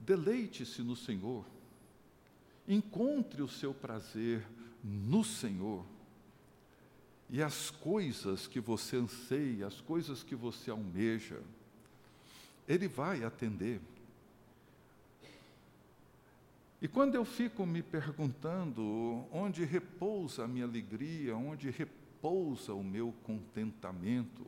[0.00, 1.44] deleite-se no Senhor
[2.68, 4.44] Encontre o seu prazer
[4.82, 5.86] no Senhor.
[7.30, 11.40] E as coisas que você anseia, as coisas que você almeja,
[12.66, 13.80] Ele vai atender.
[16.80, 23.14] E quando eu fico me perguntando onde repousa a minha alegria, onde repousa o meu
[23.22, 24.46] contentamento,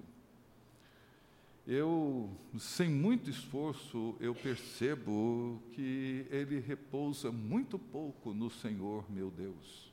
[1.66, 9.92] eu, sem muito esforço, eu percebo que ele repousa muito pouco no Senhor, meu Deus.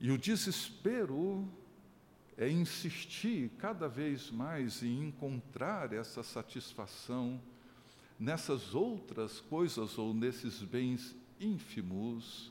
[0.00, 1.46] E o desespero
[2.36, 7.40] é insistir cada vez mais em encontrar essa satisfação
[8.18, 12.50] nessas outras coisas ou nesses bens ínfimos,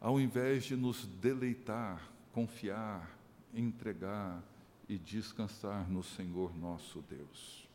[0.00, 3.16] ao invés de nos deleitar, confiar,
[3.54, 4.42] entregar
[4.88, 7.68] e descansar no Senhor nosso Deus.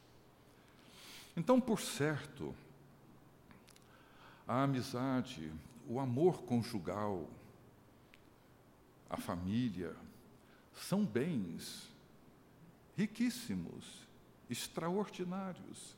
[1.35, 2.53] Então, por certo,
[4.47, 5.51] a amizade,
[5.87, 7.29] o amor conjugal,
[9.09, 9.95] a família,
[10.73, 11.89] são bens
[12.95, 14.02] riquíssimos,
[14.53, 15.97] extraordinários.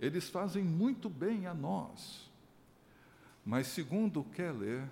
[0.00, 2.28] Eles fazem muito bem a nós.
[3.44, 4.88] Mas, segundo Keller,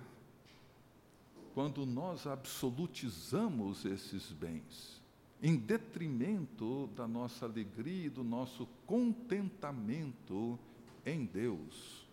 [1.53, 5.01] quando nós absolutizamos esses bens,
[5.41, 10.57] em detrimento da nossa alegria e do nosso contentamento
[11.05, 12.07] em Deus,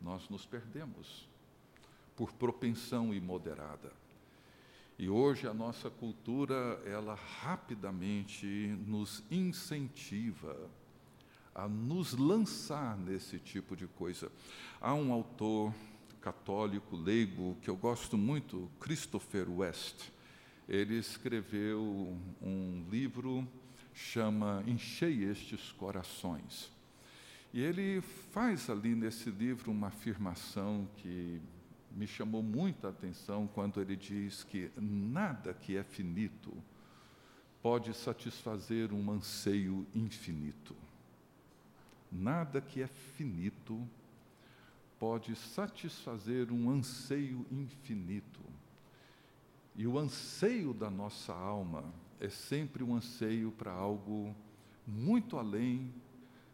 [0.00, 1.28] nós nos perdemos
[2.16, 3.92] por propensão imoderada.
[4.98, 8.46] E hoje a nossa cultura, ela rapidamente
[8.86, 10.70] nos incentiva
[11.54, 14.30] a nos lançar nesse tipo de coisa.
[14.80, 15.74] Há um autor
[16.20, 20.10] católico leigo que eu gosto muito, Christopher West.
[20.68, 23.46] Ele escreveu um livro
[23.96, 26.70] chama Enchei estes corações.
[27.52, 31.40] E ele faz ali nesse livro uma afirmação que
[31.96, 36.52] me chamou muita atenção quando ele diz que nada que é finito
[37.62, 40.76] pode satisfazer um anseio infinito.
[42.12, 43.82] Nada que é finito
[44.98, 48.40] pode satisfazer um anseio infinito.
[49.74, 51.82] E o anseio da nossa alma
[52.20, 54.36] é sempre um anseio para algo
[54.86, 55.90] muito além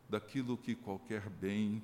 [0.09, 1.83] daquilo que qualquer bem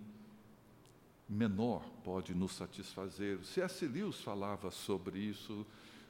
[1.29, 3.45] menor pode nos satisfazer.
[3.45, 3.87] C.S.
[3.87, 5.67] Lewis falava sobre isso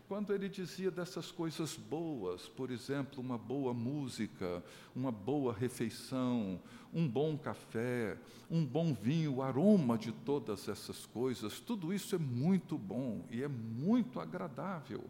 [0.09, 4.65] quando ele dizia dessas coisas boas, por exemplo, uma boa música,
[4.97, 6.59] uma boa refeição,
[6.95, 8.17] um bom café,
[8.51, 13.43] um bom vinho, o aroma de todas essas coisas, tudo isso é muito bom e
[13.43, 15.05] é muito agradável.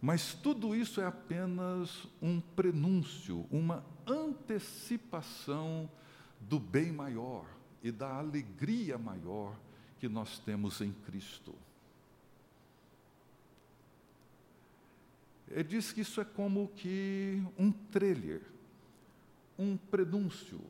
[0.00, 5.90] Mas tudo isso é apenas um prenúncio, uma antecipação
[6.40, 7.55] do bem maior
[7.86, 9.56] e da alegria maior
[10.00, 11.54] que nós temos em Cristo.
[15.48, 18.42] Ele diz que isso é como que um trailer,
[19.56, 20.60] um prenúncio,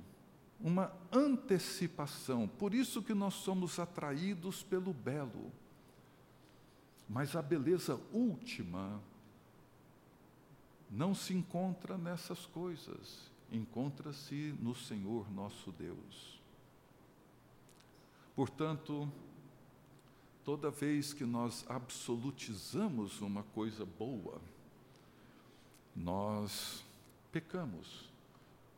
[0.61, 2.47] uma antecipação.
[2.47, 5.51] Por isso que nós somos atraídos pelo belo.
[7.09, 9.01] Mas a beleza última
[10.91, 16.36] não se encontra nessas coisas, encontra-se no Senhor nosso Deus.
[18.37, 19.11] Portanto,
[20.45, 24.41] toda vez que nós absolutizamos uma coisa boa,
[25.97, 26.85] nós
[27.33, 28.11] pecamos,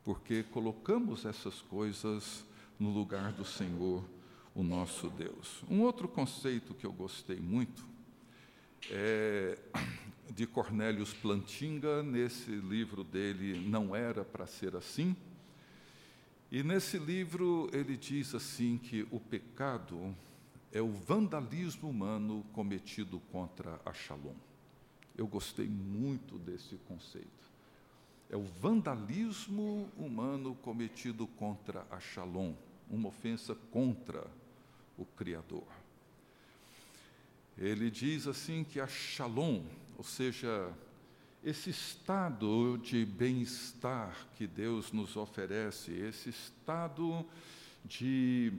[0.04, 2.44] porque colocamos essas coisas
[2.78, 4.04] no lugar do Senhor,
[4.54, 5.62] o nosso Deus.
[5.68, 7.84] Um outro conceito que eu gostei muito
[8.90, 9.58] é
[10.30, 15.16] de Cornélios Plantinga, nesse livro dele, Não Era para Ser Assim.
[16.50, 20.16] E nesse livro ele diz assim que o pecado
[20.72, 24.34] é o vandalismo humano cometido contra a Shalom.
[25.16, 27.28] Eu gostei muito desse conceito.
[28.30, 32.54] É o vandalismo humano cometido contra a Shalom,
[32.90, 34.26] uma ofensa contra
[34.96, 35.66] o Criador.
[37.58, 39.64] Ele diz assim que a Shalom,
[39.98, 40.72] ou seja,
[41.42, 47.24] esse estado de bem-estar que Deus nos oferece, esse estado
[47.84, 48.52] de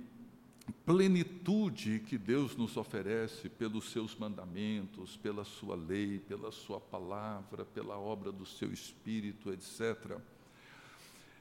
[0.85, 7.97] plenitude que Deus nos oferece pelos seus mandamentos, pela sua lei, pela sua palavra, pela
[7.97, 10.17] obra do seu espírito, etc.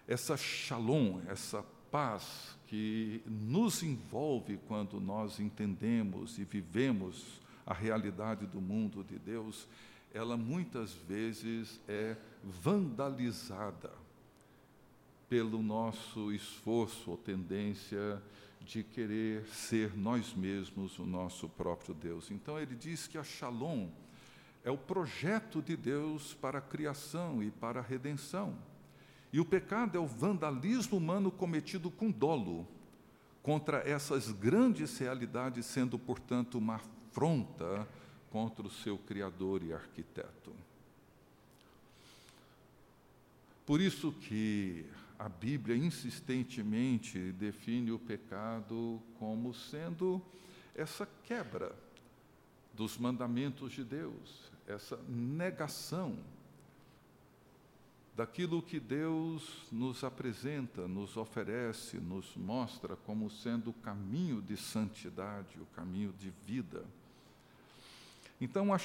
[0.06, 8.60] Essa shalom, essa paz que nos envolve quando nós entendemos e vivemos a realidade do
[8.60, 9.66] mundo de Deus,
[10.12, 13.90] ela muitas vezes é vandalizada
[15.28, 18.22] pelo nosso esforço ou tendência
[18.60, 22.30] de querer ser nós mesmos o nosso próprio Deus.
[22.30, 23.88] Então ele diz que a Shalom
[24.64, 28.56] é o projeto de Deus para a criação e para a redenção.
[29.32, 32.66] E o pecado é o vandalismo humano cometido com dolo
[33.42, 37.88] contra essas grandes realidades, sendo, portanto, uma afronta
[38.30, 40.52] contra o seu Criador e arquiteto.
[43.66, 44.86] Por isso que
[45.18, 50.22] a Bíblia insistentemente define o pecado como sendo
[50.74, 51.74] essa quebra
[52.72, 56.16] dos mandamentos de Deus, essa negação
[58.18, 65.60] daquilo que Deus nos apresenta, nos oferece, nos mostra como sendo o caminho de santidade,
[65.60, 66.84] o caminho de vida.
[68.40, 68.78] Então, a,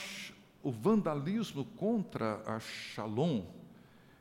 [0.61, 3.45] o vandalismo contra a Shalom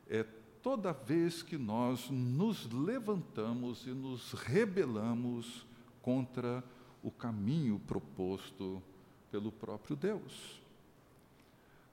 [0.07, 0.23] é
[0.61, 5.65] toda vez que nós nos levantamos e nos rebelamos
[6.01, 6.63] contra
[7.01, 8.81] o caminho proposto
[9.31, 10.61] pelo próprio Deus.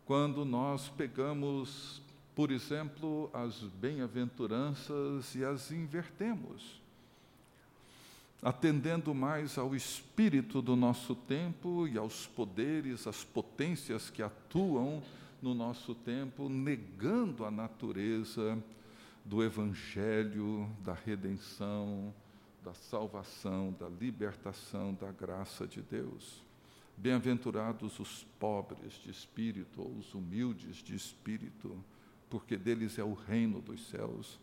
[0.04, 2.02] Quando nós pegamos
[2.40, 6.79] por exemplo, as bem-aventuranças e as invertemos,
[8.42, 15.02] atendendo mais ao espírito do nosso tempo e aos poderes, às potências que atuam
[15.42, 18.62] no nosso tempo, negando a natureza
[19.24, 22.14] do Evangelho, da redenção,
[22.62, 26.42] da salvação, da libertação, da graça de Deus.
[26.96, 31.74] Bem-aventurados os pobres de espírito, ou os humildes de espírito,
[32.28, 34.38] porque deles é o reino dos céus.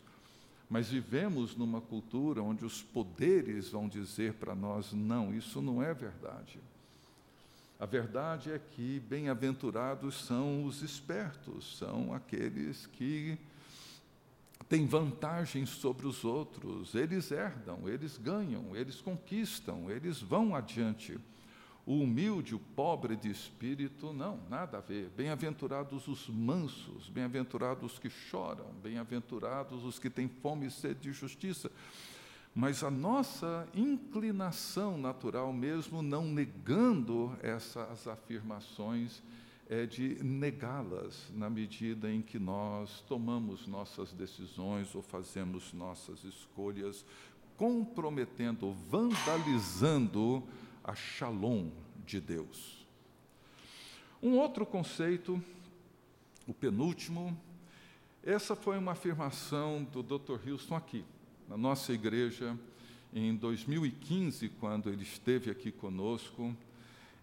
[0.68, 5.94] Mas vivemos numa cultura onde os poderes vão dizer para nós: não, isso não é
[5.94, 6.60] verdade.
[7.80, 13.38] A verdade é que bem-aventurados são os espertos, são aqueles que
[14.68, 21.18] têm vantagens sobre os outros, eles herdam, eles ganham, eles conquistam, eles vão adiante.
[21.88, 25.08] O humilde, o pobre de espírito, não, nada a ver.
[25.16, 31.12] Bem-aventurados os mansos, bem-aventurados os que choram, bem-aventurados os que têm fome e sede de
[31.12, 31.72] justiça.
[32.54, 39.22] Mas a nossa inclinação natural, mesmo não negando essas afirmações,
[39.66, 47.02] é de negá-las na medida em que nós tomamos nossas decisões ou fazemos nossas escolhas,
[47.56, 50.46] comprometendo, vandalizando
[50.88, 51.68] a shalom
[52.06, 52.86] de Deus.
[54.22, 55.38] Um outro conceito,
[56.46, 57.38] o penúltimo,
[58.24, 60.48] essa foi uma afirmação do Dr.
[60.48, 61.04] Houston aqui,
[61.46, 62.58] na nossa igreja,
[63.12, 66.56] em 2015, quando ele esteve aqui conosco,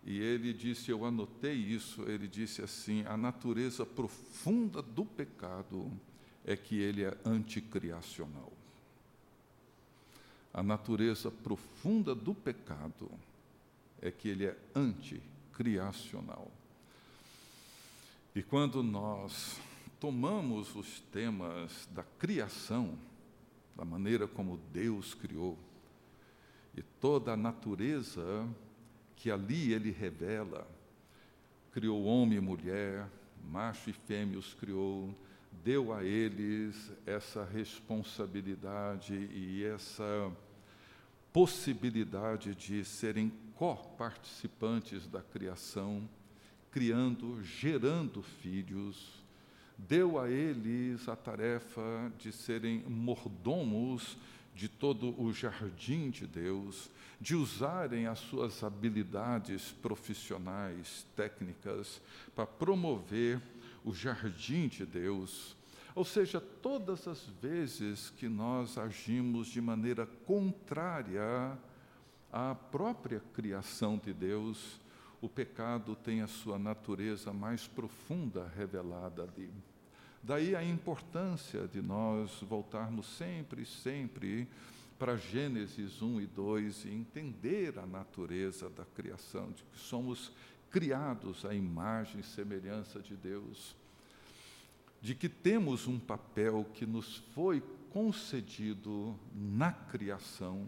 [0.06, 5.92] e ele disse, eu anotei isso, ele disse assim: a natureza profunda do pecado
[6.46, 8.54] é que ele é anticriacional.
[10.54, 13.10] A natureza profunda do pecado
[14.08, 16.52] é que ele é anticriacional.
[18.36, 19.60] E quando nós
[20.00, 22.98] tomamos os temas da criação,
[23.76, 25.58] da maneira como Deus criou,
[26.78, 28.48] e toda a natureza
[29.16, 30.68] que ali ele revela,
[31.72, 33.10] criou homem e mulher,
[33.50, 35.16] macho e fêmea os criou,
[35.64, 40.32] deu a eles essa responsabilidade e essa
[41.34, 46.08] possibilidade de serem coparticipantes da criação,
[46.72, 49.24] criando, gerando filhos,
[49.78, 54.18] deu a eles a tarefa de serem mordomos
[54.54, 56.90] de todo o jardim de Deus,
[57.20, 62.02] de usarem as suas habilidades profissionais, técnicas,
[62.34, 63.42] para promover
[63.84, 65.56] o jardim de Deus.
[65.94, 71.58] Ou seja, todas as vezes que nós agimos de maneira contrária
[72.36, 74.78] à própria criação de Deus,
[75.22, 79.50] o pecado tem a sua natureza mais profunda revelada ali.
[80.22, 84.50] Daí a importância de nós voltarmos sempre, sempre
[85.00, 90.30] para Gênesis 1 e 2 e entender a natureza da criação, de que somos
[90.70, 93.74] criados à imagem e semelhança de Deus,
[95.02, 100.68] de que temos um papel que nos foi concedido na criação,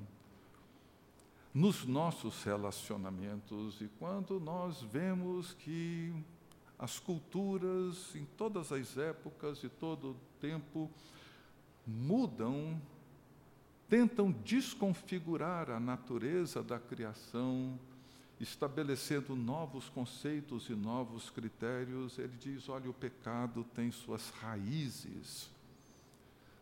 [1.57, 6.13] nos nossos relacionamentos, e quando nós vemos que
[6.77, 10.87] as culturas, em todas as épocas e todo o tempo,
[11.83, 12.79] mudam,
[13.89, 17.79] tentam desconfigurar a natureza da criação,
[18.39, 22.19] estabelecendo novos conceitos e novos critérios.
[22.19, 25.49] Ele diz: olha, o pecado tem suas raízes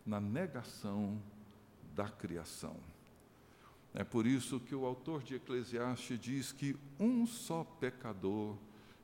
[0.06, 1.22] na negação
[1.94, 2.95] da criação.
[3.98, 8.58] É por isso que o autor de Eclesiastes diz que um só pecador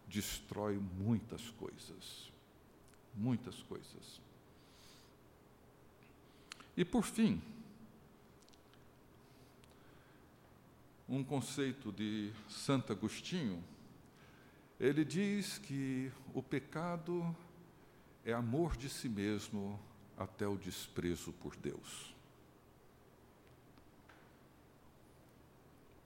[0.05, 2.29] destrói muitas coisas.
[3.15, 4.19] Muitas coisas.
[6.75, 7.41] E por fim,
[11.07, 13.63] um conceito de Santo Agostinho,
[14.77, 17.33] ele diz que o pecado
[18.25, 19.79] é amor de si mesmo
[20.17, 22.10] até o desprezo por Deus.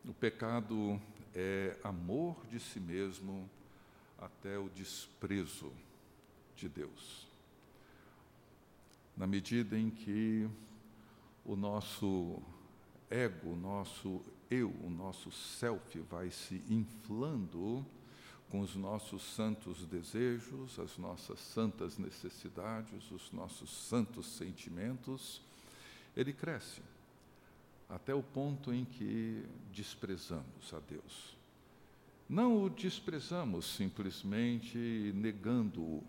[0.07, 1.01] O pecado
[1.33, 3.49] é amor de si mesmo
[4.19, 5.71] até o desprezo
[6.55, 7.27] de Deus.
[9.17, 10.47] Na medida em que
[11.43, 12.39] o nosso
[13.09, 17.83] ego, o nosso eu, o nosso self vai se inflando
[18.51, 25.41] com os nossos santos desejos, as nossas santas necessidades, os nossos santos sentimentos,
[26.15, 26.81] ele cresce
[27.95, 31.37] até o ponto em que desprezamos a Deus.
[32.27, 36.03] Não o desprezamos simplesmente negando-o.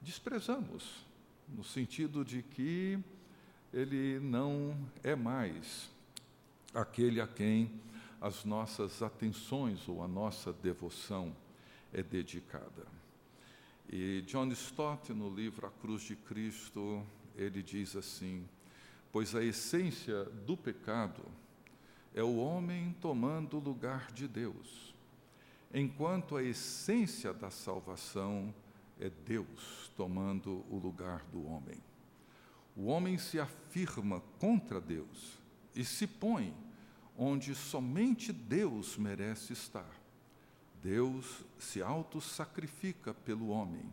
[0.00, 1.04] Desprezamos,
[1.46, 2.98] no sentido de que
[3.70, 5.90] ele não é mais
[6.72, 7.70] aquele a quem
[8.18, 11.36] as nossas atenções ou a nossa devoção
[11.92, 12.86] é dedicada.
[13.90, 17.04] E John Stott, no livro A Cruz de Cristo,
[17.36, 18.48] ele diz assim:
[19.14, 21.22] Pois a essência do pecado
[22.12, 24.92] é o homem tomando o lugar de Deus
[25.72, 28.52] enquanto a essência da salvação
[28.98, 31.78] é Deus tomando o lugar do homem.
[32.74, 35.38] O homem se afirma contra Deus
[35.76, 36.52] e se põe
[37.16, 39.94] onde somente Deus merece estar.
[40.82, 43.88] Deus se auto-sacrifica pelo homem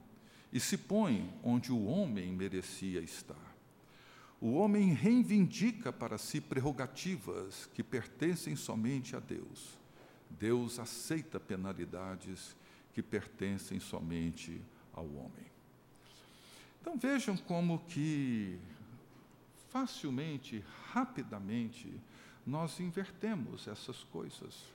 [0.51, 3.50] e se põe onde o homem merecia estar.
[4.41, 9.79] O homem reivindica para si prerrogativas que pertencem somente a Deus
[10.39, 12.55] Deus aceita penalidades
[12.93, 14.61] que pertencem somente
[14.93, 15.51] ao homem.
[16.79, 18.59] Então vejam como que
[19.69, 21.93] facilmente, rapidamente,
[22.45, 24.65] nós invertemos essas coisas.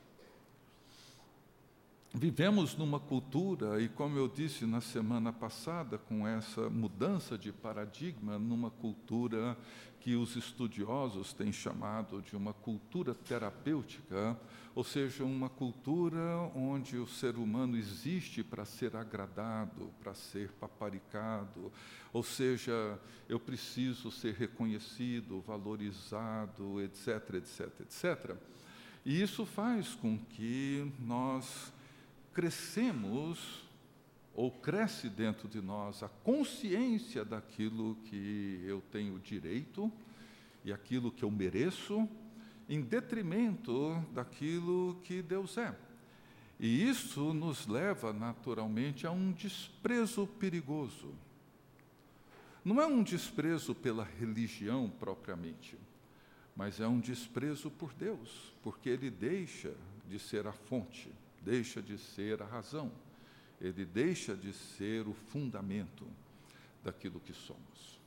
[2.18, 8.38] Vivemos numa cultura, e como eu disse na semana passada, com essa mudança de paradigma,
[8.38, 9.54] numa cultura
[10.00, 14.34] que os estudiosos têm chamado de uma cultura terapêutica,
[14.74, 21.70] ou seja, uma cultura onde o ser humano existe para ser agradado, para ser paparicado,
[22.14, 22.98] ou seja,
[23.28, 28.36] eu preciso ser reconhecido, valorizado, etc, etc, etc.
[29.04, 31.75] E isso faz com que nós
[32.36, 33.64] crescemos
[34.34, 39.90] ou cresce dentro de nós a consciência daquilo que eu tenho direito
[40.62, 42.06] e aquilo que eu mereço,
[42.68, 45.74] em detrimento daquilo que Deus é.
[46.60, 51.14] E isso nos leva naturalmente a um desprezo perigoso.
[52.62, 55.78] Não é um desprezo pela religião propriamente,
[56.54, 59.74] mas é um desprezo por Deus, porque Ele deixa
[60.06, 61.10] de ser a fonte
[61.46, 62.90] deixa de ser a razão,
[63.60, 66.04] ele deixa de ser o fundamento
[66.82, 68.00] daquilo que somos.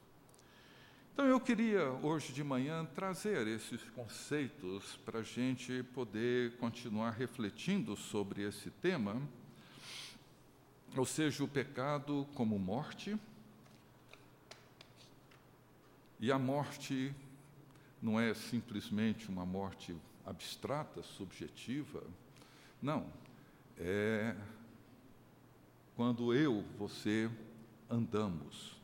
[1.14, 7.96] Então eu queria hoje de manhã trazer esses conceitos para a gente poder continuar refletindo
[7.96, 9.22] sobre esse tema,
[10.98, 13.18] ou seja, o pecado como morte,
[16.22, 17.16] E a morte
[18.02, 22.04] não é simplesmente uma morte abstrata, subjetiva.
[22.82, 23.08] Não.
[23.80, 24.36] É
[26.00, 27.30] quando eu, você,
[27.90, 28.78] andamos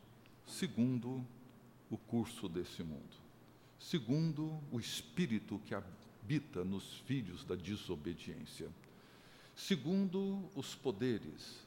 [0.45, 1.25] segundo
[1.89, 3.15] o curso desse mundo,
[3.79, 8.69] segundo o espírito que habita nos filhos da desobediência,
[9.55, 11.65] segundo os poderes,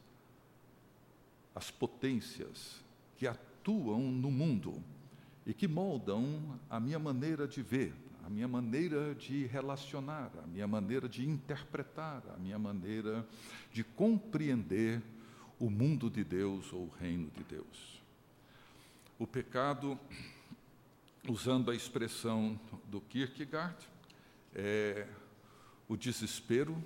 [1.55, 2.83] as potências
[3.16, 4.83] que atuam no mundo
[5.47, 7.95] e que moldam a minha maneira de ver,
[8.29, 13.26] a minha maneira de relacionar, a minha maneira de interpretar, a minha maneira
[13.72, 15.01] de compreender
[15.59, 18.03] o mundo de Deus ou o reino de Deus.
[19.18, 19.99] O pecado,
[21.26, 23.79] usando a expressão do Kierkegaard,
[24.55, 25.09] é
[25.89, 26.76] o desespero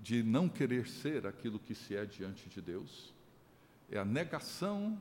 [0.00, 3.14] de não querer ser aquilo que se é diante de Deus,
[3.92, 4.98] é a negação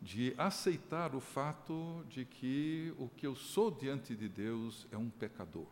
[0.00, 5.10] de aceitar o fato de que o que eu sou diante de Deus é um
[5.10, 5.66] pecador.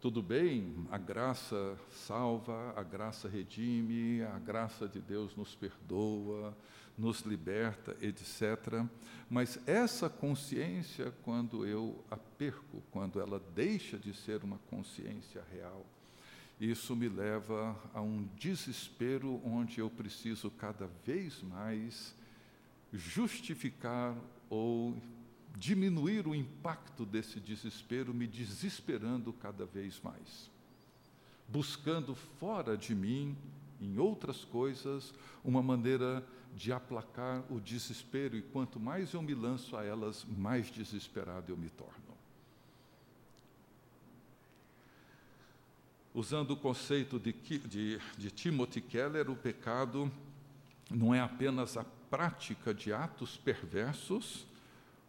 [0.00, 6.56] Tudo bem, a graça salva, a graça redime, a graça de Deus nos perdoa,
[6.98, 8.84] nos liberta, etc.
[9.28, 15.84] Mas essa consciência, quando eu a perco, quando ela deixa de ser uma consciência real,
[16.60, 22.14] isso me leva a um desespero onde eu preciso cada vez mais
[22.96, 24.16] justificar
[24.48, 24.96] ou
[25.56, 30.50] diminuir o impacto desse desespero, me desesperando cada vez mais,
[31.48, 33.36] buscando fora de mim,
[33.80, 39.76] em outras coisas, uma maneira de aplacar o desespero, e quanto mais eu me lanço
[39.76, 41.92] a elas, mais desesperado eu me torno.
[46.14, 47.32] Usando o conceito de,
[47.66, 50.10] de, de Timothy Keller, o pecado
[50.90, 54.46] não é apenas a prática de atos perversos,